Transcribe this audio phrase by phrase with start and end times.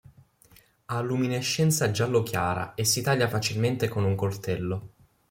[0.85, 4.93] Ha luminescenza giallo-chiara e si taglia facilmente con un coltello.